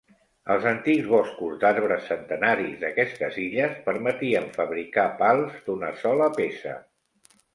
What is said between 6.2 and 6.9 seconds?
peça.